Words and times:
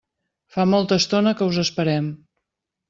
Fa 0.55 0.65
molta 0.71 0.99
estona 1.03 1.35
que 1.41 1.51
us 1.53 1.61
esperem. 1.67 2.13